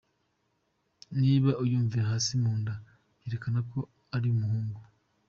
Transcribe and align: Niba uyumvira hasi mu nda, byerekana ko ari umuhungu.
Niba 1.21 1.49
uyumvira 1.63 2.03
hasi 2.11 2.33
mu 2.41 2.51
nda, 2.59 2.73
byerekana 3.17 3.59
ko 3.71 3.79
ari 4.15 4.27
umuhungu. 4.33 4.81